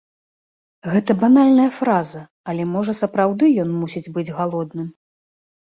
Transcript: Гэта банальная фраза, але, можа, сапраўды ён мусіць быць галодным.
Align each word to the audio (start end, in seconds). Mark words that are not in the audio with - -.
Гэта 0.93 1.11
банальная 1.23 1.67
фраза, 1.79 2.21
але, 2.53 2.63
можа, 2.73 2.97
сапраўды 3.03 3.45
ён 3.65 3.69
мусіць 3.83 4.05
быць 4.17 4.29
галодным. 4.39 4.87